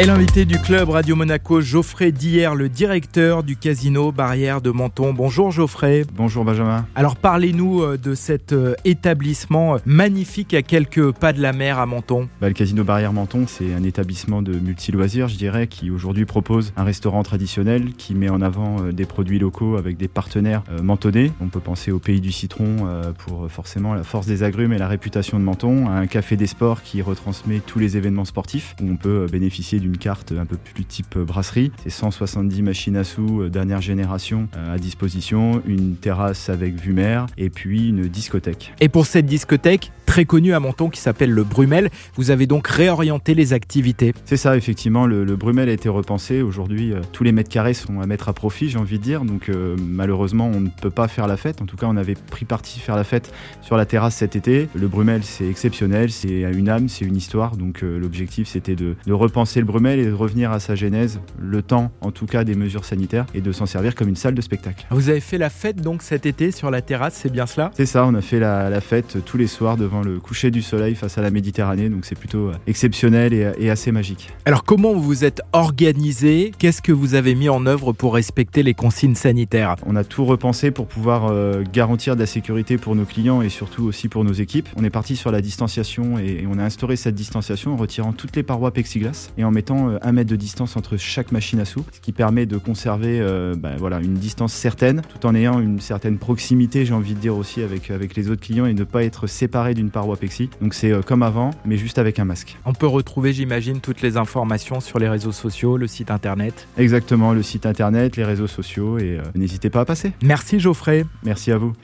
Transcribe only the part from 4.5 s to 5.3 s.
de Menton.